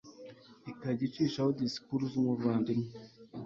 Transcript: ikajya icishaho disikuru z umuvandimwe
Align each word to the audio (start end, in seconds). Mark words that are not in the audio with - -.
ikajya 0.71 1.03
icishaho 1.09 1.49
disikuru 1.59 2.03
z 2.11 2.13
umuvandimwe 2.21 2.89